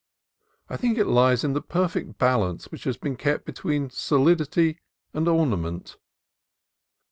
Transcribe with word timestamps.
I 0.67 0.77
think 0.77 0.97
it 0.97 1.05
lies 1.05 1.43
in 1.43 1.53
the 1.53 1.61
perfect 1.61 2.17
balance 2.17 2.71
which 2.71 2.85
has 2.85 2.97
been 2.97 3.15
kept 3.15 3.45
be 3.45 3.53
tween 3.53 3.91
solidity 3.91 4.79
and 5.13 5.27
ornament. 5.27 5.95